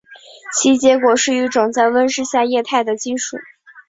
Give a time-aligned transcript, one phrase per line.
[0.57, 3.37] 其结果是一种在室温下液态的金属。